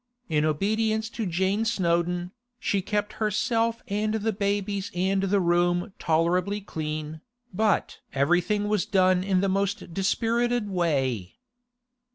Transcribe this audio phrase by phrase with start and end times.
[0.29, 6.59] In obedience to Jane Snowdon, she kept herself and the babies and the room tolerably
[6.59, 7.21] clean,
[7.53, 11.35] but everything was done in the most dispirited way.